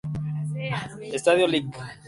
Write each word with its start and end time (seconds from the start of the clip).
Estadio 1.13 1.47
Lic. 1.47 1.67